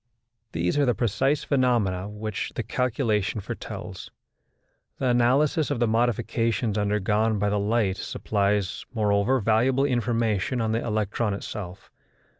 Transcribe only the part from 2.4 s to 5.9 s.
the calculation foretells: the analysis of the